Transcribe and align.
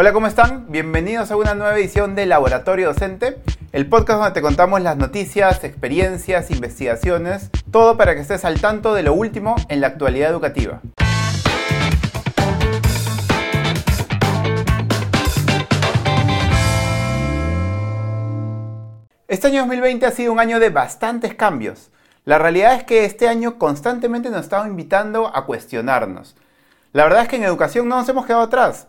Hola, 0.00 0.12
¿cómo 0.12 0.28
están? 0.28 0.70
Bienvenidos 0.70 1.32
a 1.32 1.36
una 1.36 1.56
nueva 1.56 1.76
edición 1.76 2.14
de 2.14 2.24
Laboratorio 2.24 2.86
Docente, 2.86 3.42
el 3.72 3.88
podcast 3.88 4.20
donde 4.20 4.30
te 4.30 4.42
contamos 4.42 4.80
las 4.80 4.96
noticias, 4.96 5.64
experiencias, 5.64 6.52
investigaciones, 6.52 7.50
todo 7.72 7.96
para 7.96 8.14
que 8.14 8.20
estés 8.20 8.44
al 8.44 8.60
tanto 8.60 8.94
de 8.94 9.02
lo 9.02 9.12
último 9.12 9.56
en 9.68 9.80
la 9.80 9.88
actualidad 9.88 10.30
educativa. 10.30 10.82
Este 19.26 19.48
año 19.48 19.62
2020 19.62 20.06
ha 20.06 20.12
sido 20.12 20.32
un 20.32 20.38
año 20.38 20.60
de 20.60 20.70
bastantes 20.70 21.34
cambios. 21.34 21.90
La 22.24 22.38
realidad 22.38 22.76
es 22.76 22.84
que 22.84 23.04
este 23.04 23.26
año 23.26 23.58
constantemente 23.58 24.30
nos 24.30 24.42
estaba 24.42 24.68
invitando 24.68 25.34
a 25.36 25.44
cuestionarnos. 25.44 26.36
La 26.92 27.02
verdad 27.02 27.22
es 27.22 27.28
que 27.28 27.34
en 27.34 27.42
educación 27.42 27.88
no 27.88 27.96
nos 27.96 28.08
hemos 28.08 28.26
quedado 28.26 28.44
atrás. 28.44 28.86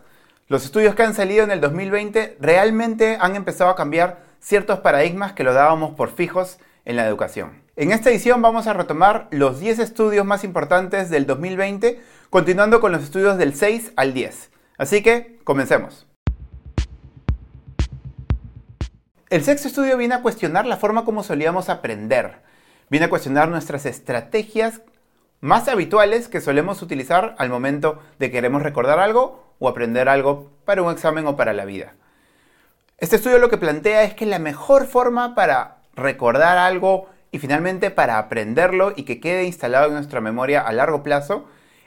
Los 0.50 0.66
estudios 0.66 0.96
que 0.96 1.04
han 1.04 1.14
salido 1.14 1.44
en 1.44 1.52
el 1.52 1.62
2020 1.62 2.38
realmente 2.40 3.20
han 3.22 3.36
empezado 3.36 3.70
a 3.70 3.76
cambiar 3.76 4.24
ciertos 4.40 4.80
paradigmas 4.80 5.34
que 5.34 5.44
lo 5.44 5.54
dábamos 5.54 5.94
por 5.94 6.10
fijos 6.10 6.58
en 6.86 6.96
la 6.96 7.06
educación. 7.06 7.62
En 7.76 7.92
esta 7.92 8.10
edición 8.10 8.42
vamos 8.42 8.66
a 8.66 8.74
retomar 8.74 9.28
los 9.30 9.60
10 9.60 9.78
estudios 9.78 10.26
más 10.26 10.44
importantes 10.44 11.12
del 11.12 11.28
2020, 11.28 12.02
continuando 12.32 12.82
con 12.82 12.92
los 12.92 13.04
estudios 13.04 13.38
del 13.38 13.54
6 13.54 13.94
al 13.96 14.16
10. 14.16 14.50
Así 14.80 15.04
que, 15.04 15.38
comencemos. 15.44 16.08
El 19.30 19.44
sexto 19.44 19.68
estudio 19.68 19.98
viene 19.98 20.16
a 20.16 20.24
cuestionar 20.24 20.66
la 20.66 20.78
forma 20.78 21.06
como 21.06 21.22
solíamos 21.22 21.70
aprender. 21.70 22.42
Viene 22.90 23.06
a 23.06 23.10
cuestionar 23.12 23.50
nuestras 23.50 23.86
estrategias 23.86 24.82
más 25.42 25.68
habituales 25.68 26.28
que 26.28 26.42
solemos 26.42 26.82
utilizar 26.82 27.36
al 27.38 27.50
momento 27.50 28.00
de 28.18 28.32
queremos 28.32 28.64
recordar 28.64 28.98
algo 28.98 29.49
o 29.60 29.70
aprender 29.70 30.10
algo 30.10 30.50
para 30.66 30.82
un 30.82 30.92
examen 30.92 31.28
o 31.28 31.36
para 31.36 31.54
la 31.54 31.66
vida. 31.66 31.94
Este 32.98 33.18
estudio 33.18 33.38
lo 33.40 33.50
que 33.50 33.58
plantea 33.58 34.04
es 34.04 34.14
que 34.14 34.26
la 34.26 34.40
mejor 34.40 34.86
forma 34.88 35.36
para 35.36 35.78
recordar 35.96 36.58
algo 36.58 37.08
y 37.32 37.40
finalmente 37.40 37.92
para 37.92 38.18
aprenderlo 38.18 38.94
y 38.96 39.04
que 39.04 39.20
quede 39.20 39.44
instalado 39.44 39.88
en 39.88 39.94
nuestra 39.94 40.22
memoria 40.22 40.62
a 40.62 40.74
largo 40.74 41.04
plazo 41.04 41.46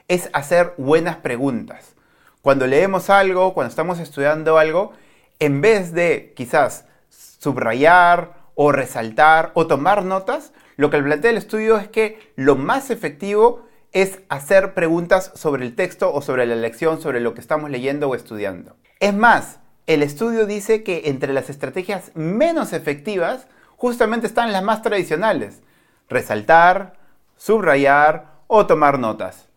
es 0.08 0.30
hacer 0.32 0.74
buenas 0.76 1.16
preguntas. 1.16 1.94
Cuando 2.42 2.66
leemos 2.66 3.10
algo, 3.10 3.54
cuando 3.54 3.70
estamos 3.70 3.98
estudiando 3.98 4.58
algo, 4.58 4.92
en 5.38 5.60
vez 5.60 5.92
de 5.92 6.32
quizás 6.36 6.86
subrayar 7.08 8.32
o 8.54 8.72
resaltar 8.72 9.50
o 9.54 9.66
tomar 9.66 10.04
notas, 10.04 10.52
lo 10.76 10.90
que 10.90 11.02
plantea 11.02 11.30
el 11.30 11.36
estudio 11.36 11.78
es 11.78 11.88
que 11.88 12.32
lo 12.36 12.56
más 12.56 12.90
efectivo 12.90 13.66
es 13.92 14.20
hacer 14.28 14.74
preguntas 14.74 15.32
sobre 15.34 15.64
el 15.64 15.74
texto 15.74 16.12
o 16.12 16.22
sobre 16.22 16.46
la 16.46 16.56
lección, 16.56 17.00
sobre 17.00 17.20
lo 17.20 17.34
que 17.34 17.40
estamos 17.40 17.70
leyendo 17.70 18.08
o 18.08 18.14
estudiando. 18.14 18.76
Es 19.00 19.14
más, 19.14 19.58
el 19.86 20.02
estudio 20.02 20.46
dice 20.46 20.82
que 20.82 21.02
entre 21.06 21.32
las 21.32 21.50
estrategias 21.50 22.12
menos 22.14 22.72
efectivas 22.72 23.46
justamente 23.76 24.26
están 24.26 24.52
las 24.52 24.62
más 24.62 24.82
tradicionales. 24.82 25.60
Resaltar, 26.08 26.94
subrayar 27.36 28.32
o 28.46 28.66
tomar 28.66 28.98
notas. 28.98 29.48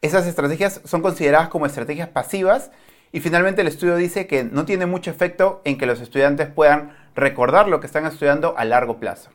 Esas 0.00 0.26
estrategias 0.26 0.80
son 0.84 1.02
consideradas 1.02 1.48
como 1.48 1.66
estrategias 1.66 2.08
pasivas 2.08 2.70
y 3.10 3.20
finalmente 3.20 3.62
el 3.62 3.68
estudio 3.68 3.96
dice 3.96 4.26
que 4.26 4.44
no 4.44 4.64
tiene 4.64 4.86
mucho 4.86 5.10
efecto 5.10 5.60
en 5.64 5.78
que 5.78 5.86
los 5.86 6.00
estudiantes 6.00 6.48
puedan 6.48 6.96
recordar 7.14 7.68
lo 7.68 7.80
que 7.80 7.86
están 7.86 8.06
estudiando 8.06 8.54
a 8.56 8.64
largo 8.64 8.98
plazo. 8.98 9.30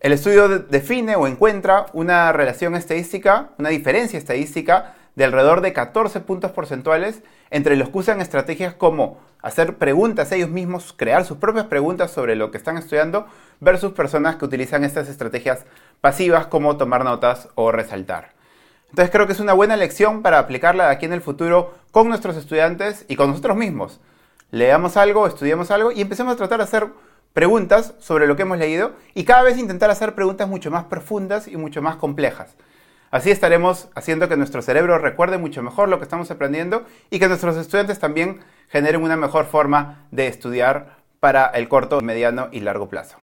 El 0.00 0.12
estudio 0.12 0.48
define 0.58 1.16
o 1.16 1.26
encuentra 1.26 1.86
una 1.92 2.32
relación 2.32 2.74
estadística, 2.74 3.50
una 3.58 3.70
diferencia 3.70 4.18
estadística 4.18 4.94
de 5.14 5.24
alrededor 5.24 5.60
de 5.60 5.72
14 5.72 6.20
puntos 6.20 6.50
porcentuales 6.50 7.22
entre 7.50 7.76
los 7.76 7.88
que 7.88 7.98
usan 7.98 8.20
estrategias 8.20 8.74
como 8.74 9.18
hacer 9.40 9.76
preguntas 9.76 10.32
ellos 10.32 10.50
mismos, 10.50 10.94
crear 10.96 11.24
sus 11.24 11.38
propias 11.38 11.66
preguntas 11.66 12.10
sobre 12.10 12.34
lo 12.34 12.50
que 12.50 12.58
están 12.58 12.78
estudiando, 12.78 13.26
versus 13.60 13.92
personas 13.92 14.36
que 14.36 14.44
utilizan 14.44 14.84
estas 14.84 15.08
estrategias 15.08 15.64
pasivas 16.00 16.46
como 16.46 16.76
tomar 16.76 17.04
notas 17.04 17.48
o 17.54 17.70
resaltar. 17.70 18.32
Entonces 18.90 19.10
creo 19.10 19.26
que 19.26 19.32
es 19.32 19.40
una 19.40 19.52
buena 19.52 19.76
lección 19.76 20.22
para 20.22 20.38
aplicarla 20.38 20.86
de 20.86 20.92
aquí 20.92 21.06
en 21.06 21.12
el 21.12 21.20
futuro 21.20 21.74
con 21.90 22.08
nuestros 22.08 22.36
estudiantes 22.36 23.04
y 23.08 23.16
con 23.16 23.28
nosotros 23.28 23.56
mismos. 23.56 24.00
Leamos 24.50 24.96
algo, 24.96 25.26
estudiemos 25.26 25.70
algo 25.70 25.92
y 25.92 26.00
empecemos 26.00 26.34
a 26.34 26.36
tratar 26.36 26.58
de 26.58 26.64
hacer 26.64 26.86
preguntas 27.34 27.94
sobre 27.98 28.28
lo 28.28 28.36
que 28.36 28.42
hemos 28.42 28.58
leído 28.58 28.92
y 29.12 29.24
cada 29.24 29.42
vez 29.42 29.58
intentar 29.58 29.90
hacer 29.90 30.14
preguntas 30.14 30.48
mucho 30.48 30.70
más 30.70 30.84
profundas 30.84 31.48
y 31.48 31.56
mucho 31.56 31.82
más 31.82 31.96
complejas. 31.96 32.54
Así 33.10 33.30
estaremos 33.30 33.88
haciendo 33.94 34.28
que 34.28 34.36
nuestro 34.36 34.62
cerebro 34.62 34.98
recuerde 34.98 35.36
mucho 35.36 35.62
mejor 35.62 35.88
lo 35.88 35.98
que 35.98 36.04
estamos 36.04 36.30
aprendiendo 36.30 36.84
y 37.10 37.18
que 37.18 37.28
nuestros 37.28 37.56
estudiantes 37.56 37.98
también 37.98 38.40
generen 38.68 39.02
una 39.02 39.16
mejor 39.16 39.46
forma 39.46 40.06
de 40.12 40.28
estudiar 40.28 40.96
para 41.18 41.46
el 41.46 41.68
corto, 41.68 42.00
mediano 42.00 42.48
y 42.52 42.60
largo 42.60 42.88
plazo. 42.88 43.18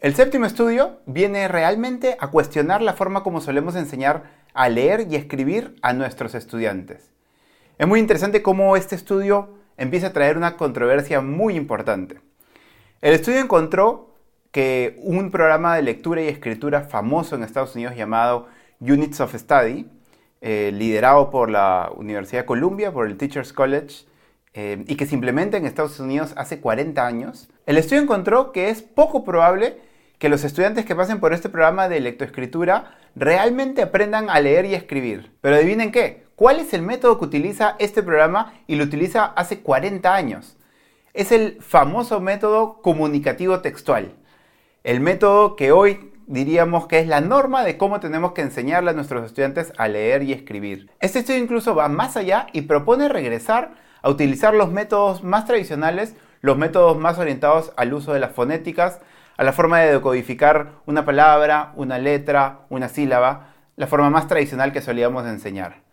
El 0.00 0.14
séptimo 0.14 0.46
estudio 0.46 1.00
viene 1.06 1.46
realmente 1.46 2.16
a 2.20 2.28
cuestionar 2.28 2.82
la 2.82 2.94
forma 2.94 3.22
como 3.22 3.40
solemos 3.40 3.76
enseñar 3.76 4.24
a 4.52 4.68
leer 4.68 5.06
y 5.08 5.14
escribir 5.14 5.76
a 5.82 5.92
nuestros 5.92 6.34
estudiantes. 6.34 7.12
Es 7.78 7.86
muy 7.86 8.00
interesante 8.00 8.42
cómo 8.42 8.76
este 8.76 8.96
estudio 8.96 9.57
empieza 9.78 10.08
a 10.08 10.12
traer 10.12 10.36
una 10.36 10.56
controversia 10.56 11.20
muy 11.20 11.56
importante. 11.56 12.20
El 13.00 13.14
estudio 13.14 13.40
encontró 13.40 14.10
que 14.50 14.98
un 15.02 15.30
programa 15.30 15.76
de 15.76 15.82
lectura 15.82 16.22
y 16.22 16.28
escritura 16.28 16.82
famoso 16.82 17.36
en 17.36 17.44
Estados 17.44 17.74
Unidos 17.74 17.96
llamado 17.96 18.48
Units 18.80 19.20
of 19.20 19.34
Study, 19.34 19.86
eh, 20.40 20.70
liderado 20.74 21.30
por 21.30 21.50
la 21.50 21.90
Universidad 21.96 22.42
de 22.42 22.46
Columbia, 22.46 22.92
por 22.92 23.06
el 23.06 23.16
Teachers 23.16 23.52
College, 23.52 24.04
eh, 24.54 24.84
y 24.86 24.96
que 24.96 25.06
se 25.06 25.14
implementa 25.14 25.56
en 25.56 25.66
Estados 25.66 26.00
Unidos 26.00 26.32
hace 26.36 26.60
40 26.60 27.06
años, 27.06 27.48
el 27.66 27.76
estudio 27.76 28.02
encontró 28.02 28.50
que 28.52 28.70
es 28.70 28.82
poco 28.82 29.24
probable 29.24 29.76
que 30.18 30.28
los 30.28 30.42
estudiantes 30.42 30.84
que 30.84 30.96
pasen 30.96 31.20
por 31.20 31.32
este 31.32 31.48
programa 31.48 31.88
de 31.88 32.00
lectoescritura 32.00 32.96
realmente 33.14 33.82
aprendan 33.82 34.30
a 34.30 34.40
leer 34.40 34.64
y 34.64 34.74
escribir. 34.74 35.32
Pero 35.40 35.56
adivinen 35.56 35.92
qué, 35.92 36.24
¿cuál 36.38 36.60
es 36.60 36.72
el 36.72 36.82
método 36.82 37.18
que 37.18 37.24
utiliza 37.24 37.74
este 37.80 38.00
programa 38.00 38.54
y 38.68 38.76
lo 38.76 38.84
utiliza 38.84 39.24
hace 39.24 39.58
40 39.58 40.14
años? 40.14 40.56
Es 41.12 41.32
el 41.32 41.58
famoso 41.60 42.20
método 42.20 42.80
comunicativo 42.80 43.60
textual. 43.60 44.12
El 44.84 45.00
método 45.00 45.56
que 45.56 45.72
hoy 45.72 46.12
diríamos 46.28 46.86
que 46.86 47.00
es 47.00 47.08
la 47.08 47.20
norma 47.20 47.64
de 47.64 47.76
cómo 47.76 47.98
tenemos 47.98 48.34
que 48.34 48.42
enseñarle 48.42 48.90
a 48.90 48.92
nuestros 48.94 49.26
estudiantes 49.26 49.72
a 49.78 49.88
leer 49.88 50.22
y 50.22 50.32
escribir. 50.32 50.88
Este 51.00 51.18
estudio 51.18 51.42
incluso 51.42 51.74
va 51.74 51.88
más 51.88 52.16
allá 52.16 52.46
y 52.52 52.62
propone 52.62 53.08
regresar 53.08 53.74
a 54.00 54.08
utilizar 54.08 54.54
los 54.54 54.70
métodos 54.70 55.24
más 55.24 55.44
tradicionales, 55.44 56.14
los 56.40 56.56
métodos 56.56 56.96
más 56.96 57.18
orientados 57.18 57.72
al 57.76 57.92
uso 57.92 58.12
de 58.12 58.20
las 58.20 58.30
fonéticas, 58.30 59.00
a 59.36 59.42
la 59.42 59.52
forma 59.52 59.80
de 59.80 59.92
decodificar 59.92 60.74
una 60.86 61.04
palabra, 61.04 61.72
una 61.74 61.98
letra, 61.98 62.60
una 62.68 62.88
sílaba, 62.88 63.54
la 63.74 63.88
forma 63.88 64.08
más 64.08 64.28
tradicional 64.28 64.72
que 64.72 64.82
solíamos 64.82 65.26
enseñar. 65.26 65.87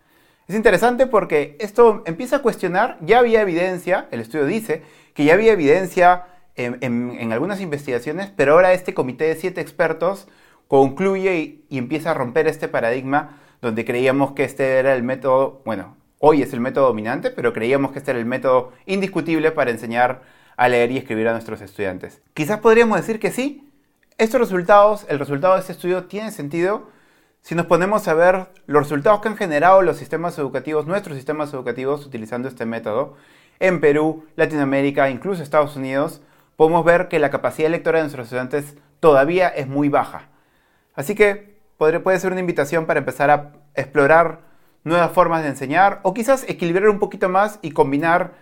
Es 0.48 0.54
interesante 0.54 1.08
porque 1.08 1.56
esto 1.58 2.04
empieza 2.06 2.36
a 2.36 2.42
cuestionar, 2.42 2.98
ya 3.00 3.18
había 3.18 3.40
evidencia, 3.40 4.06
el 4.12 4.20
estudio 4.20 4.46
dice, 4.46 4.82
que 5.12 5.24
ya 5.24 5.34
había 5.34 5.52
evidencia 5.52 6.26
en, 6.54 7.32
algunas 7.32 7.60
investigaciones, 7.60 8.30
pero 8.34 8.52
ahora 8.52 8.72
este 8.72 8.94
comité 8.94 9.24
de 9.24 9.34
siete 9.34 9.60
expertos 9.60 10.28
concluye 10.68 11.64
y, 11.68 11.78
empieza 11.78 12.12
a 12.12 12.14
romper 12.14 12.46
este 12.46 12.68
paradigma 12.68 13.40
donde 13.60 13.84
creíamos 13.84 14.32
que 14.32 14.44
este 14.44 14.78
era 14.78 14.94
el 14.94 15.02
método, 15.02 15.62
bueno, 15.64 15.96
hoy 16.20 16.42
es 16.42 16.52
el 16.52 16.60
método 16.60 16.86
dominante, 16.86 17.30
pero 17.30 17.52
creíamos 17.52 17.90
que 17.90 17.98
este 17.98 18.12
era 18.12 18.20
el 18.20 18.26
método 18.26 18.72
indiscutible 18.86 19.50
para 19.50 19.72
enseñar 19.72 20.22
a 20.56 20.68
leer 20.68 20.92
y 20.92 20.98
escribir 20.98 21.26
a 21.26 21.32
nuestros 21.32 21.60
estudiantes. 21.60 22.22
Quizás 22.34 22.60
podríamos 22.60 22.96
decir 22.98 23.18
que 23.18 23.32
sí. 23.32 23.68
Estos 24.16 24.40
resultados, 24.40 25.06
el 25.08 25.18
resultado 25.18 25.54
de 25.54 25.60
este 25.60 25.72
estudio 25.72 26.04
tiene 26.04 26.30
sentido 26.30 26.88
si 27.46 27.54
nos 27.54 27.66
ponemos 27.66 28.08
a 28.08 28.14
ver 28.14 28.48
los 28.66 28.82
resultados 28.82 29.20
que 29.20 29.28
han 29.28 29.36
generado 29.36 29.80
los 29.80 29.98
sistemas 29.98 30.36
educativos, 30.36 30.88
nuestros 30.88 31.14
sistemas 31.14 31.54
educativos 31.54 32.04
utilizando 32.04 32.48
este 32.48 32.66
método. 32.66 33.14
En 33.60 33.80
Perú, 33.80 34.24
Latinoamérica, 34.34 35.10
incluso 35.10 35.44
Estados 35.44 35.76
Unidos, 35.76 36.22
podemos 36.56 36.84
ver 36.84 37.06
que 37.06 37.20
la 37.20 37.30
capacidad 37.30 37.70
lectora 37.70 37.98
de 37.98 38.02
nuestros 38.02 38.26
estudiantes 38.26 38.74
todavía 38.98 39.46
es 39.46 39.68
muy 39.68 39.88
baja. 39.88 40.22
Así 40.96 41.14
que 41.14 41.60
puede 41.78 42.18
ser 42.18 42.32
una 42.32 42.40
invitación 42.40 42.84
para 42.84 42.98
empezar 42.98 43.30
a 43.30 43.52
explorar 43.76 44.40
nuevas 44.82 45.12
formas 45.12 45.44
de 45.44 45.50
enseñar 45.50 46.00
o 46.02 46.14
quizás 46.14 46.44
equilibrar 46.48 46.88
un 46.88 46.98
poquito 46.98 47.28
más 47.28 47.60
y 47.62 47.70
combinar 47.70 48.32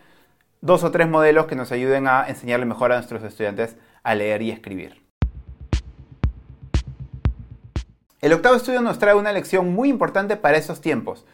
dos 0.63 0.83
o 0.83 0.91
tres 0.91 1.11
modelos 1.11 1.45
que 1.45 1.57
nos 1.57 1.73
ayuden 1.73 2.09
a 2.09 2.27
enseñarle 2.27 2.65
mejor 2.65 2.91
a 2.91 2.95
nuestros 2.95 3.23
estudiantes 3.23 3.77
a 4.03 4.15
leer 4.15 4.41
y 4.41 4.51
escribir. 4.51 5.04
El 8.25 8.33
octavo 8.33 8.57
estudio 8.57 8.81
nos 8.81 8.99
trae 8.99 9.15
una 9.15 9.33
lección 9.33 9.75
muy 9.75 9.91
importante 9.91 10.39
para 10.39 10.57
estos 10.57 10.81
tiempos. 10.81 11.27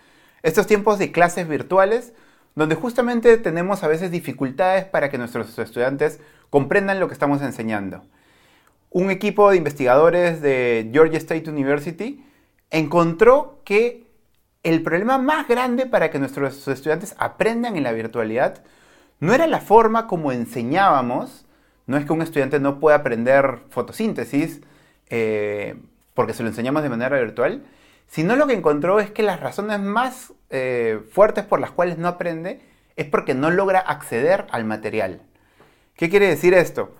Estos 0.42 0.66
tiempos 0.66 0.98
de 0.98 1.12
clases 1.12 1.46
virtuales, 1.46 2.14
donde 2.56 2.74
justamente 2.74 3.36
tenemos 3.36 3.84
a 3.84 3.86
veces 3.86 4.10
dificultades 4.10 4.86
para 4.86 5.08
que 5.08 5.16
nuestros 5.16 5.56
estudiantes 5.56 6.18
comprendan 6.50 6.98
lo 6.98 7.06
que 7.06 7.14
estamos 7.14 7.42
enseñando. 7.42 8.02
Un 8.90 9.12
equipo 9.12 9.48
de 9.52 9.58
investigadores 9.58 10.42
de 10.42 10.90
Georgia 10.92 11.18
State 11.18 11.48
University 11.48 12.26
encontró 12.70 13.60
que 13.64 14.08
el 14.64 14.82
problema 14.82 15.16
más 15.16 15.46
grande 15.46 15.86
para 15.86 16.10
que 16.10 16.18
nuestros 16.18 16.66
estudiantes 16.66 17.14
aprendan 17.18 17.76
en 17.76 17.84
la 17.84 17.92
virtualidad 17.92 18.64
no 19.20 19.32
era 19.32 19.46
la 19.46 19.60
forma 19.60 20.08
como 20.08 20.32
enseñábamos, 20.32 21.46
no 21.86 21.96
es 21.96 22.04
que 22.04 22.12
un 22.12 22.22
estudiante 22.22 22.58
no 22.58 22.80
pueda 22.80 22.96
aprender 22.96 23.60
fotosíntesis 23.68 24.60
eh, 25.08 25.76
porque 26.20 26.34
se 26.34 26.42
lo 26.42 26.50
enseñamos 26.50 26.82
de 26.82 26.90
manera 26.90 27.18
virtual, 27.18 27.62
sino 28.06 28.36
lo 28.36 28.46
que 28.46 28.52
encontró 28.52 29.00
es 29.00 29.10
que 29.10 29.22
las 29.22 29.40
razones 29.40 29.80
más 29.80 30.34
eh, 30.50 31.00
fuertes 31.12 31.46
por 31.46 31.60
las 31.60 31.70
cuales 31.70 31.96
no 31.96 32.08
aprende 32.08 32.60
es 32.96 33.06
porque 33.06 33.32
no 33.32 33.50
logra 33.50 33.78
acceder 33.78 34.46
al 34.50 34.66
material. 34.66 35.22
¿Qué 35.96 36.10
quiere 36.10 36.26
decir 36.26 36.52
esto? 36.52 36.94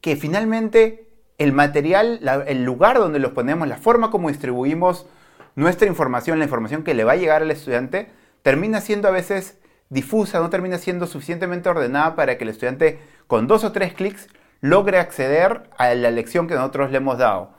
Que 0.00 0.16
finalmente 0.16 1.06
el 1.38 1.52
material, 1.52 2.18
el 2.48 2.64
lugar 2.64 2.98
donde 2.98 3.20
los 3.20 3.30
ponemos, 3.30 3.68
la 3.68 3.76
forma 3.76 4.10
como 4.10 4.28
distribuimos 4.28 5.06
nuestra 5.54 5.86
información, 5.86 6.40
la 6.40 6.46
información 6.46 6.82
que 6.82 6.94
le 6.94 7.04
va 7.04 7.12
a 7.12 7.16
llegar 7.16 7.42
al 7.42 7.52
estudiante, 7.52 8.08
termina 8.42 8.80
siendo 8.80 9.06
a 9.06 9.12
veces 9.12 9.60
difusa, 9.88 10.40
no 10.40 10.50
termina 10.50 10.78
siendo 10.78 11.06
suficientemente 11.06 11.68
ordenada 11.68 12.16
para 12.16 12.38
que 12.38 12.42
el 12.42 12.50
estudiante 12.50 12.98
con 13.28 13.46
dos 13.46 13.62
o 13.62 13.70
tres 13.70 13.94
clics 13.94 14.26
logre 14.60 14.98
acceder 14.98 15.70
a 15.78 15.94
la 15.94 16.10
lección 16.10 16.48
que 16.48 16.56
nosotros 16.56 16.90
le 16.90 16.96
hemos 16.96 17.18
dado. 17.18 17.53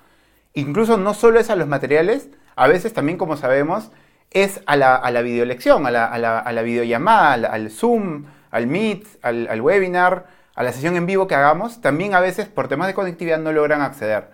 Incluso 0.55 0.97
no 0.97 1.13
solo 1.13 1.39
es 1.39 1.49
a 1.49 1.55
los 1.55 1.67
materiales, 1.67 2.29
a 2.55 2.67
veces 2.67 2.93
también, 2.93 3.17
como 3.17 3.35
sabemos, 3.35 3.91
es 4.31 4.61
a 4.65 4.77
la, 4.77 4.95
a 4.95 5.21
videolección, 5.21 5.85
a 5.85 5.91
la, 5.91 6.05
a 6.05 6.51
la, 6.53 6.61
videollamada, 6.61 7.51
al, 7.51 7.69
Zoom, 7.69 8.25
al 8.51 8.65
Meet, 8.65 9.05
al, 9.21 9.61
webinar, 9.61 10.27
a 10.55 10.63
la 10.63 10.71
sesión 10.71 10.95
en 10.95 11.05
vivo 11.05 11.27
que 11.27 11.35
hagamos, 11.35 11.81
también 11.81 12.15
a 12.15 12.21
veces 12.21 12.47
por 12.47 12.69
temas 12.69 12.87
de 12.87 12.93
conectividad 12.93 13.37
no 13.37 13.51
logran 13.51 13.81
acceder. 13.81 14.29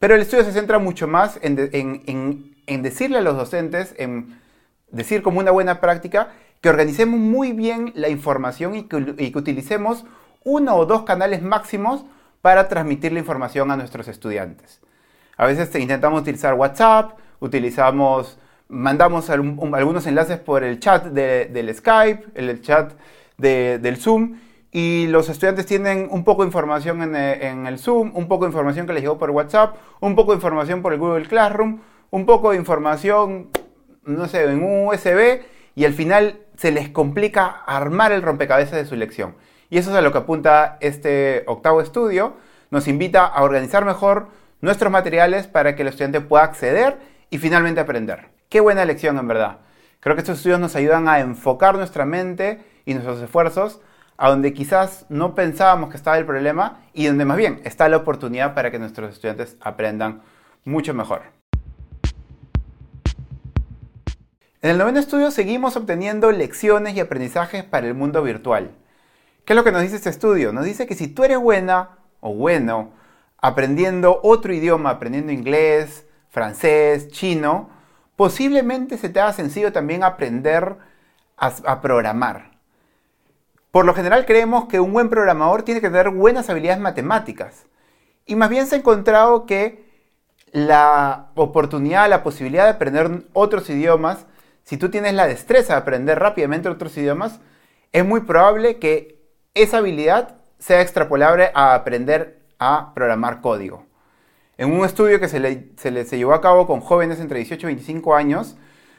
Pero 0.00 0.16
el 0.16 0.22
estudio 0.22 0.44
se 0.44 0.52
centra 0.52 0.80
mucho 0.80 1.06
más 1.06 1.38
en, 1.42 1.54
decirle 2.82 3.18
a 3.18 3.22
los 3.22 3.36
docentes, 3.36 3.94
en 3.98 4.40
decir 4.90 5.22
como 5.22 5.38
una 5.38 5.52
buena 5.52 5.80
práctica, 5.80 6.30
que 6.60 6.70
organicemos 6.70 7.20
muy 7.20 7.52
bien 7.52 7.92
la 7.94 8.08
información 8.08 8.74
y 8.74 8.84
que 8.84 9.38
utilicemos 9.38 10.04
uno 10.42 10.74
o 10.74 10.86
dos 10.86 11.04
canales 11.04 11.40
máximos 11.40 12.04
para 12.40 12.66
transmitir 12.68 13.12
la 13.12 13.20
información 13.20 13.70
a 13.70 13.76
nuestros 13.76 14.08
estudiantes. 14.08 14.80
A 15.42 15.46
veces 15.46 15.74
intentamos 15.74 16.20
utilizar 16.20 16.54
WhatsApp, 16.54 17.18
utilizamos, 17.40 18.38
mandamos 18.68 19.28
algunos 19.28 20.06
enlaces 20.06 20.38
por 20.38 20.62
el 20.62 20.78
chat 20.78 21.06
del 21.06 21.74
Skype, 21.74 22.26
el 22.36 22.62
chat 22.62 22.92
del 23.38 23.96
Zoom, 23.96 24.36
y 24.70 25.08
los 25.08 25.28
estudiantes 25.28 25.66
tienen 25.66 26.06
un 26.12 26.22
poco 26.22 26.42
de 26.42 26.46
información 26.46 27.02
en, 27.02 27.16
en, 27.16 27.66
el 27.66 27.80
Zoom, 27.80 28.12
un 28.14 28.28
poco 28.28 28.44
de 28.44 28.50
información 28.50 28.86
que 28.86 28.92
les 28.92 29.02
llegó 29.02 29.18
por 29.18 29.30
WhatsApp, 29.30 29.74
un 29.98 30.14
poco 30.14 30.30
de 30.30 30.36
información 30.36 30.80
por 30.80 30.92
el 30.92 31.00
Google 31.00 31.26
Classroom, 31.26 31.80
un 32.10 32.24
poco 32.24 32.52
de 32.52 32.58
información, 32.58 33.48
no 34.04 34.28
sé, 34.28 34.44
en 34.44 34.62
un 34.62 34.86
USB, 34.86 35.40
y 35.74 35.86
al 35.86 35.92
final 35.92 36.38
se 36.56 36.70
les 36.70 36.88
complica 36.90 37.48
armar 37.66 38.12
el 38.12 38.22
rompecabezas 38.22 38.76
de 38.76 38.84
su 38.84 38.94
lección. 38.94 39.34
Y 39.70 39.78
eso 39.78 39.90
es 39.90 39.96
a 39.96 40.02
lo 40.02 40.12
que 40.12 40.18
apunta 40.18 40.78
este 40.80 41.42
octavo 41.48 41.80
estudio. 41.80 42.34
Nos 42.70 42.86
invita 42.86 43.26
a 43.26 43.42
organizar 43.42 43.84
mejor 43.84 44.40
nuestros 44.62 44.90
materiales 44.90 45.46
para 45.46 45.76
que 45.76 45.82
el 45.82 45.88
estudiante 45.88 46.22
pueda 46.22 46.44
acceder 46.44 46.96
y 47.28 47.38
finalmente 47.38 47.80
aprender. 47.80 48.30
Qué 48.48 48.60
buena 48.60 48.84
lección 48.84 49.18
en 49.18 49.28
verdad. 49.28 49.58
Creo 50.00 50.16
que 50.16 50.20
estos 50.20 50.38
estudios 50.38 50.60
nos 50.60 50.76
ayudan 50.76 51.08
a 51.08 51.20
enfocar 51.20 51.74
nuestra 51.74 52.06
mente 52.06 52.64
y 52.86 52.94
nuestros 52.94 53.20
esfuerzos 53.20 53.80
a 54.16 54.30
donde 54.30 54.52
quizás 54.52 55.04
no 55.08 55.34
pensábamos 55.34 55.90
que 55.90 55.96
estaba 55.96 56.16
el 56.16 56.24
problema 56.24 56.80
y 56.92 57.06
donde 57.06 57.24
más 57.24 57.36
bien 57.36 57.60
está 57.64 57.88
la 57.88 57.98
oportunidad 57.98 58.54
para 58.54 58.70
que 58.70 58.78
nuestros 58.78 59.12
estudiantes 59.12 59.56
aprendan 59.60 60.22
mucho 60.64 60.94
mejor. 60.94 61.22
En 64.60 64.70
el 64.70 64.78
noveno 64.78 65.00
estudio 65.00 65.32
seguimos 65.32 65.76
obteniendo 65.76 66.30
lecciones 66.30 66.94
y 66.94 67.00
aprendizajes 67.00 67.64
para 67.64 67.88
el 67.88 67.94
mundo 67.94 68.22
virtual. 68.22 68.70
¿Qué 69.44 69.54
es 69.54 69.56
lo 69.56 69.64
que 69.64 69.72
nos 69.72 69.82
dice 69.82 69.96
este 69.96 70.10
estudio? 70.10 70.52
Nos 70.52 70.64
dice 70.64 70.86
que 70.86 70.94
si 70.94 71.08
tú 71.08 71.24
eres 71.24 71.38
buena 71.38 71.98
o 72.20 72.32
bueno 72.32 72.92
aprendiendo 73.42 74.20
otro 74.22 74.54
idioma, 74.54 74.90
aprendiendo 74.90 75.32
inglés, 75.32 76.06
francés, 76.30 77.08
chino, 77.08 77.68
posiblemente 78.16 78.96
se 78.96 79.08
te 79.08 79.20
haga 79.20 79.32
sencillo 79.32 79.72
también 79.72 80.04
aprender 80.04 80.76
a, 81.36 81.80
programar. 81.80 82.52
Por 83.72 83.84
lo 83.84 83.94
general 83.94 84.26
creemos 84.26 84.66
que 84.66 84.78
un 84.78 84.92
buen 84.92 85.08
programador 85.08 85.64
tiene 85.64 85.80
que 85.80 85.90
tener 85.90 86.10
buenas 86.10 86.48
habilidades 86.48 86.80
matemáticas. 86.80 87.66
Y 88.26 88.36
más 88.36 88.48
bien 88.48 88.66
se 88.68 88.76
ha 88.76 88.78
encontrado 88.78 89.44
que 89.44 89.90
la 90.52 91.30
oportunidad, 91.34 92.08
la 92.08 92.22
posibilidad 92.22 92.64
de 92.64 92.70
aprender 92.70 93.24
otros 93.32 93.68
idiomas, 93.68 94.26
si 94.62 94.76
tú 94.76 94.88
tienes 94.88 95.14
la 95.14 95.26
destreza 95.26 95.72
de 95.72 95.80
aprender 95.80 96.20
rápidamente 96.20 96.68
otros 96.68 96.96
idiomas, 96.96 97.40
es 97.90 98.04
muy 98.04 98.20
probable 98.20 98.78
que 98.78 99.20
esa 99.54 99.78
habilidad 99.78 100.36
sea 100.60 100.80
extrapolable 100.80 101.50
a 101.54 101.74
aprender 101.74 102.41
a 102.62 102.92
programar 102.94 103.40
código. 103.40 103.86
En 104.56 104.72
un 104.72 104.84
estudio 104.84 105.18
que 105.18 105.28
se, 105.28 105.40
le, 105.40 105.72
se, 105.76 106.16
llevó 106.16 106.34
a 106.34 106.40
cabo 106.40 106.66
con 106.66 106.80
jóvenes 106.80 107.18
entre 107.20 107.38
18 107.38 107.66
y 107.66 107.70
25 107.74 108.14
años, 108.14 108.56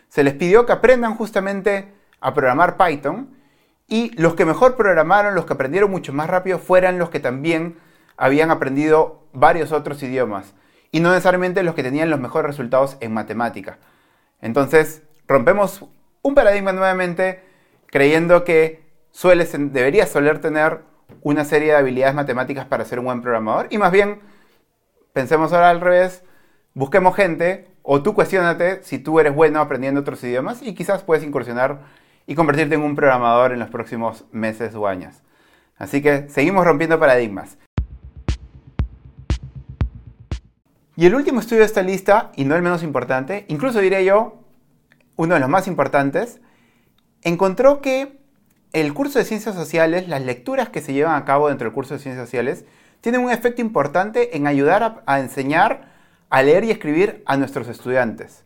se 0.10 0.24
les 0.24 0.34
pidió 0.34 0.66
que 0.66 0.74
aprendan 0.74 1.16
justamente 1.16 1.94
a 2.20 2.34
programar 2.34 2.78
Python 2.78 3.30
y 3.88 4.10
los 4.22 4.36
que 4.36 4.46
mejor 4.46 4.76
programaron, 4.76 5.36
los 5.36 5.46
que 5.46 5.54
aprendieron 5.54 5.92
mucho 5.92 6.14
más 6.14 6.30
rápido, 6.30 6.60
fueran 6.60 6.98
los 6.98 7.10
que 7.10 7.20
también 7.20 7.78
habían 8.18 8.52
aprendido 8.52 9.24
varios 9.34 9.72
otros 9.72 10.02
idiomas 10.04 10.54
y 10.92 11.00
no 11.00 11.10
necesariamente 11.10 11.64
los 11.64 11.76
que 11.76 11.84
tenían 11.84 12.10
los 12.10 12.20
mejores 12.20 12.48
resultados 12.48 12.98
en 13.00 13.14
matemática. 13.14 13.80
Entonces, 14.42 15.04
rompemos 15.28 15.86
un 16.22 16.36
paradigma 16.36 16.72
nuevamente 16.72 17.44
creyendo 17.88 18.44
que 18.44 18.84
suele, 19.12 19.46
debería 19.46 20.06
soler 20.06 20.40
tener 20.40 20.82
una 21.22 21.46
serie 21.46 21.70
de 21.70 21.78
habilidades 21.78 22.16
matemáticas 22.16 22.66
para 22.66 22.86
ser 22.86 23.00
un 23.00 23.06
buen 23.06 23.22
programador 23.22 23.68
y 23.70 23.78
más 23.78 23.92
bien 23.92 24.20
pensemos 25.14 25.54
ahora 25.54 25.70
al 25.70 25.82
revés, 25.82 26.24
busquemos 26.74 27.16
gente 27.16 27.68
o 27.82 28.02
tú 28.02 28.14
cuestionate 28.14 28.84
si 28.84 29.00
tú 29.00 29.20
eres 29.20 29.34
bueno 29.34 29.60
aprendiendo 29.60 30.02
otros 30.02 30.24
idiomas 30.24 30.62
y 30.62 30.74
quizás 30.74 31.04
puedes 31.04 31.24
incursionar 31.24 31.82
y 32.26 32.36
convertirte 32.36 32.76
en 32.76 32.82
un 32.82 32.96
programador 32.96 33.52
en 33.52 33.60
los 33.60 33.70
próximos 33.70 34.26
meses 34.32 34.76
o 34.76 34.88
años. 34.88 35.22
Así 35.78 36.02
que 36.02 36.30
seguimos 36.30 36.66
rompiendo 36.66 37.00
paradigmas. 37.00 37.58
Y 40.96 41.08
el 41.08 41.16
último 41.16 41.40
estudio 41.40 41.62
de 41.62 41.66
esta 41.66 41.82
lista, 41.82 42.32
y 42.36 42.46
no 42.46 42.56
el 42.56 42.62
menos 42.62 42.84
importante, 42.84 43.46
incluso 43.48 43.80
diré 43.80 44.06
yo, 44.06 44.44
uno 45.16 45.34
de 45.34 45.40
los 45.40 45.50
más 45.50 45.68
importantes, 45.68 46.40
encontró 47.24 47.82
que 47.82 48.20
el 48.74 48.94
curso 48.94 49.20
de 49.20 49.26
ciencias 49.26 49.56
sociales, 49.56 50.08
las 50.08 50.24
lecturas 50.24 50.70
que 50.70 50.82
se 50.82 50.94
llevan 50.94 51.16
a 51.16 51.26
cabo 51.26 51.48
dentro 51.48 51.66
del 51.66 51.74
curso 51.74 51.94
de 51.94 52.00
ciencias 52.00 52.26
sociales, 52.26 52.66
tienen 53.02 53.22
un 53.22 53.32
efecto 53.32 53.62
importante 53.62 54.36
en 54.36 54.48
ayudar 54.48 55.04
a, 55.06 55.20
enseñar 55.20 55.94
a 56.30 56.42
leer 56.42 56.64
y 56.64 56.72
escribir 56.72 57.22
a 57.28 57.38
nuestros 57.38 57.68
estudiantes. 57.68 58.44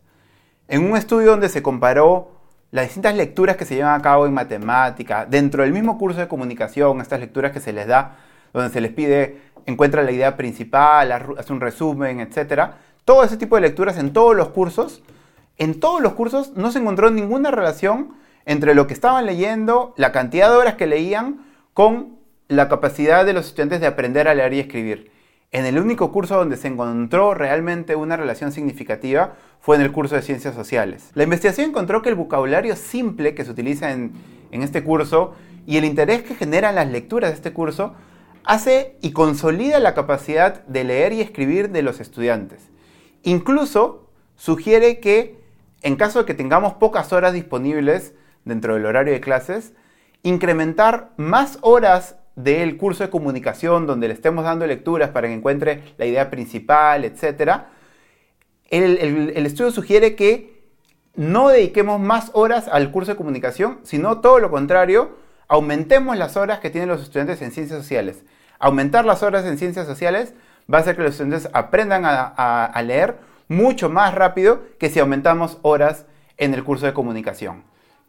En 0.68 0.84
un 0.84 0.96
estudio 0.98 1.30
donde 1.30 1.48
se 1.48 1.62
comparó 1.62 2.32
las 2.70 2.84
distintas 2.84 3.14
lecturas 3.14 3.56
que 3.56 3.64
se 3.64 3.74
llevan 3.76 3.98
a 3.98 4.02
cabo 4.02 4.26
en 4.26 4.34
matemática, 4.34 5.24
dentro 5.24 5.62
del 5.62 5.72
mismo 5.72 5.96
curso 5.96 6.20
de 6.20 6.28
comunicación, 6.28 7.00
estas 7.00 7.20
lecturas 7.20 7.52
que 7.52 7.60
se 7.60 7.72
les 7.72 7.86
da, 7.86 8.16
donde 8.52 8.70
se 8.70 8.82
les 8.82 8.92
pide 8.92 9.48
encuentra 9.64 10.02
la 10.02 10.12
idea 10.12 10.36
principal, 10.36 11.12
hace 11.12 11.52
un 11.52 11.60
resumen, 11.60 12.20
etc. 12.20 12.70
Todo 13.04 13.24
ese 13.24 13.36
tipo 13.36 13.56
de 13.56 13.62
lecturas 13.62 13.98
en 13.98 14.12
todos 14.12 14.34
los 14.36 14.48
cursos, 14.48 15.02
en 15.56 15.80
todos 15.80 16.02
los 16.02 16.12
cursos 16.12 16.52
no 16.56 16.70
se 16.70 16.78
encontró 16.78 17.10
ninguna 17.10 17.50
relación 17.50 18.14
entre 18.48 18.74
lo 18.74 18.86
que 18.86 18.94
estaban 18.94 19.26
leyendo, 19.26 19.92
la 19.98 20.10
cantidad 20.10 20.48
de 20.48 20.56
horas 20.56 20.76
que 20.76 20.86
leían, 20.86 21.44
con 21.74 22.16
la 22.48 22.70
capacidad 22.70 23.26
de 23.26 23.34
los 23.34 23.48
estudiantes 23.48 23.78
de 23.78 23.86
aprender 23.86 24.26
a 24.26 24.34
leer 24.34 24.54
y 24.54 24.60
escribir. 24.60 25.10
En 25.52 25.66
el 25.66 25.78
único 25.78 26.10
curso 26.12 26.38
donde 26.38 26.56
se 26.56 26.68
encontró 26.68 27.34
realmente 27.34 27.94
una 27.94 28.16
relación 28.16 28.50
significativa 28.50 29.34
fue 29.60 29.76
en 29.76 29.82
el 29.82 29.92
curso 29.92 30.14
de 30.14 30.22
Ciencias 30.22 30.54
Sociales. 30.54 31.10
La 31.12 31.24
investigación 31.24 31.68
encontró 31.68 32.00
que 32.00 32.08
el 32.08 32.14
vocabulario 32.14 32.74
simple 32.74 33.34
que 33.34 33.44
se 33.44 33.50
utiliza 33.50 33.92
en, 33.92 34.12
en 34.50 34.62
este 34.62 34.82
curso 34.82 35.34
y 35.66 35.76
el 35.76 35.84
interés 35.84 36.22
que 36.22 36.34
generan 36.34 36.74
las 36.74 36.88
lecturas 36.88 37.30
de 37.30 37.36
este 37.36 37.52
curso 37.52 37.96
hace 38.44 38.96
y 39.02 39.12
consolida 39.12 39.78
la 39.78 39.92
capacidad 39.92 40.64
de 40.64 40.84
leer 40.84 41.12
y 41.12 41.20
escribir 41.20 41.68
de 41.68 41.82
los 41.82 42.00
estudiantes. 42.00 42.62
Incluso 43.24 44.08
sugiere 44.36 45.00
que 45.00 45.38
en 45.82 45.96
caso 45.96 46.20
de 46.20 46.24
que 46.24 46.32
tengamos 46.32 46.72
pocas 46.74 47.12
horas 47.12 47.34
disponibles 47.34 48.14
dentro 48.48 48.74
del 48.74 48.86
horario 48.86 49.12
de 49.12 49.20
clases, 49.20 49.72
incrementar 50.22 51.10
más 51.16 51.58
horas 51.60 52.16
del 52.34 52.76
curso 52.76 53.04
de 53.04 53.10
comunicación 53.10 53.86
donde 53.86 54.08
le 54.08 54.14
estemos 54.14 54.44
dando 54.44 54.66
lecturas 54.66 55.10
para 55.10 55.28
que 55.28 55.34
encuentre 55.34 55.94
la 55.98 56.06
idea 56.06 56.30
principal, 56.30 57.04
etc., 57.04 57.62
el, 58.70 59.46
estudio 59.46 59.70
sugiere 59.70 60.14
que 60.14 60.62
no 61.14 61.48
dediquemos 61.48 61.98
más 62.00 62.30
horas 62.34 62.68
al 62.68 62.90
curso 62.90 63.12
de 63.12 63.16
comunicación, 63.16 63.78
sino 63.82 64.20
todo 64.20 64.40
lo 64.40 64.50
contrario, 64.50 65.16
aumentemos 65.48 66.18
las 66.18 66.36
horas 66.36 66.58
que 66.58 66.68
tienen 66.68 66.90
los 66.90 67.02
estudiantes 67.02 67.40
en 67.40 67.50
ciencias 67.50 67.80
sociales. 67.80 68.24
Aumentar 68.58 69.06
las 69.06 69.22
horas 69.22 69.46
en 69.46 69.56
ciencias 69.56 69.86
sociales 69.86 70.34
va 70.72 70.78
a 70.78 70.80
hacer 70.82 70.96
que 70.96 71.02
los 71.02 71.12
estudiantes 71.12 71.48
aprendan 71.54 72.02
a 72.04 72.82
leer 72.84 73.16
mucho 73.48 73.88
más 73.88 74.14
rápido 74.14 74.62
que 74.78 74.90
si 74.90 75.00
aumentamos 75.00 75.58
horas 75.62 76.04
en 76.36 76.52
el 76.52 76.62
curso 76.62 76.84
de 76.84 76.92
comunicación. 76.92 77.64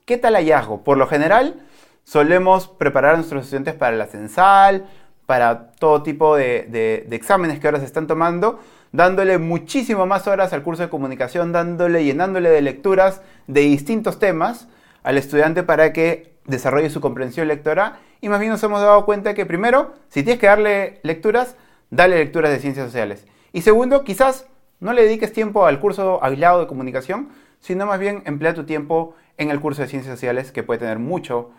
¿Qué 0.10 0.18
tal 0.18 0.34
hallazgo? 0.34 0.84
Por 0.84 0.98
lo 0.98 1.06
general, 1.06 1.62
solemos 2.04 2.68
preparar 2.68 3.14
a 3.14 3.18
nuestros 3.18 3.44
estudiantes 3.44 3.76
para 3.76 3.96
la 3.96 4.08
censal, 4.08 4.88
para 5.28 5.70
todo 5.74 6.02
tipo 6.02 6.36
de, 6.36 7.06
exámenes 7.12 7.60
que 7.60 7.68
ahora 7.68 7.78
se 7.78 7.86
están 7.86 8.08
tomando, 8.08 8.60
dándole 8.92 9.38
muchísimo 9.38 10.08
más 10.08 10.26
horas 10.26 10.52
al 10.52 10.64
curso 10.64 10.82
de 10.82 10.90
comunicación, 10.90 11.52
dándole, 11.52 12.04
llenándole 12.04 12.50
de 12.50 12.64
lecturas 12.64 13.22
de 13.46 13.62
distintos 13.62 14.18
temas 14.18 14.68
al 15.04 15.20
estudiante 15.20 15.62
para 15.62 15.94
que 15.94 16.34
desarrolle 16.46 16.90
su 16.90 17.02
comprensión 17.02 17.48
lectora. 17.48 18.00
Y 18.20 18.30
más 18.30 18.40
bien 18.40 18.52
nos 18.52 18.64
hemos 18.64 18.82
dado 18.82 19.06
cuenta 19.06 19.36
que 19.36 19.46
primero, 19.46 19.94
si 20.08 20.24
tienes 20.24 20.40
que 20.40 20.48
darle 20.48 21.02
lecturas, 21.04 21.56
dale 21.92 22.18
lecturas 22.18 22.50
de 22.50 22.58
ciencias 22.58 22.88
sociales. 22.88 23.28
Y 23.54 23.62
segundo, 23.62 24.04
quizás 24.04 24.48
no 24.80 24.92
le 24.92 25.04
dediques 25.04 25.32
tiempo 25.34 25.68
al 25.68 25.80
curso 25.80 26.18
aislado 26.24 26.62
de 26.62 26.66
comunicación, 26.66 27.30
sino 27.60 27.86
más 27.86 28.00
bien 28.00 28.24
emplea 28.26 28.56
tu 28.56 28.64
tiempo 28.64 29.14
en 29.40 29.50
el 29.50 29.60
curso 29.60 29.82
de 29.82 29.88
ciencias 29.88 30.14
sociales 30.14 30.52
que 30.52 30.64
puede 30.64 30.82
tener 30.82 31.00
mucho 31.00 31.50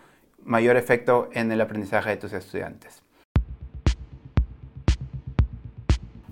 mayor 0.45 0.77
efecto 0.77 1.29
en 1.33 1.51
el 1.51 1.59
aprendizaje 1.59 2.11
de 2.11 2.17
tus 2.17 2.31
estudiantes. 2.31 3.01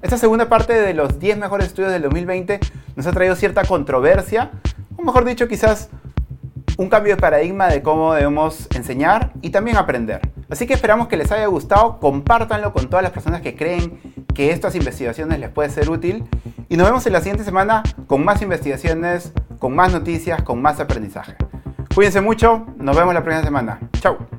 Esta 0.01 0.18
segunda 0.18 0.48
parte 0.48 0.74
de 0.74 0.94
los 0.94 1.20
10 1.20 1.39
mejores 1.39 1.68
estudios 1.68 1.91
del 1.91 2.03
2020 2.03 2.60
nos 2.96 3.06
ha 3.06 3.12
traído 3.12 3.36
cierta 3.36 3.65
controversia, 3.65 4.51
o 4.96 5.01
mejor 5.01 5.25
dicho, 5.25 5.48
quizás 5.48 5.89
un 6.77 6.88
cambio 6.88 7.15
de 7.15 7.22
paradigma 7.22 7.68
de 7.68 7.82
cómo 7.82 8.13
debemos 8.13 8.68
enseñar 8.75 9.34
y 9.41 9.50
también 9.50 9.75
aprender. 9.75 10.22
Así 10.50 10.68
que 10.68 10.74
esperamos 10.74 11.08
que 11.08 11.18
les 11.18 11.32
haya 11.32 11.48
gustado, 11.48 12.00
compártanlo 12.00 12.72
con 12.74 12.89
todas 12.89 13.03
las 13.03 13.12
personas 13.12 13.41
que 13.41 13.56
creen 13.56 14.00
que 14.34 14.51
estas 14.51 14.75
investigaciones 14.75 15.39
les 15.39 15.50
puede 15.50 15.70
ser 15.70 15.89
útil 15.89 16.24
y 16.70 16.77
nos 16.77 16.88
vemos 16.88 17.06
en 17.08 17.13
la 17.13 17.20
siguiente 17.20 17.44
semana 17.44 17.84
con 18.08 18.24
más 18.24 18.41
investigaciones, 18.41 19.34
con 19.60 19.75
más 19.75 19.92
noticias, 19.92 20.42
con 20.42 20.62
más 20.62 20.80
aprendizaje. 20.80 21.36
Cuídense 21.94 22.22
mucho, 22.22 22.66
nos 22.78 22.96
vemos 22.96 23.13
la 23.13 23.24
próxima 23.24 23.44
semana. 23.44 23.80
Chao. 24.00 24.38